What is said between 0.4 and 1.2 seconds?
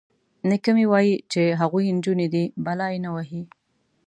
_نيکه مې وايي